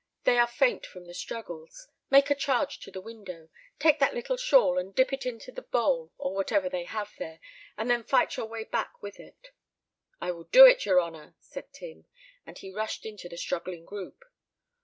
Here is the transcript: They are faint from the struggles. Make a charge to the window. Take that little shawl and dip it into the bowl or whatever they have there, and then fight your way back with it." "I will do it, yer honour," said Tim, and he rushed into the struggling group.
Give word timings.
They 0.23 0.39
are 0.39 0.47
faint 0.47 0.83
from 0.87 1.05
the 1.05 1.13
struggles. 1.13 1.87
Make 2.09 2.31
a 2.31 2.33
charge 2.35 2.79
to 2.79 2.89
the 2.89 3.01
window. 3.01 3.49
Take 3.77 3.99
that 3.99 4.15
little 4.15 4.35
shawl 4.35 4.79
and 4.79 4.95
dip 4.95 5.13
it 5.13 5.27
into 5.27 5.51
the 5.51 5.61
bowl 5.61 6.11
or 6.17 6.33
whatever 6.33 6.67
they 6.69 6.85
have 6.85 7.11
there, 7.19 7.39
and 7.77 7.87
then 7.87 8.03
fight 8.03 8.35
your 8.35 8.47
way 8.47 8.63
back 8.63 9.03
with 9.03 9.19
it." 9.19 9.51
"I 10.19 10.31
will 10.31 10.45
do 10.45 10.65
it, 10.65 10.87
yer 10.87 10.99
honour," 10.99 11.35
said 11.39 11.71
Tim, 11.71 12.07
and 12.47 12.57
he 12.57 12.71
rushed 12.73 13.05
into 13.05 13.29
the 13.29 13.37
struggling 13.37 13.85
group. 13.85 14.25